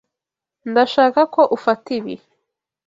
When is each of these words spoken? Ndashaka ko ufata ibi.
Ndashaka 0.71 1.21
ko 1.33 1.41
ufata 1.57 1.87
ibi. 1.97 2.15